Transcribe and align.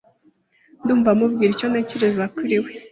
Ndumva 0.83 1.09
mubwira 1.17 1.51
icyo 1.55 1.67
ntekereza 1.71 2.23
kuri 2.35 2.57
we. 2.63 2.71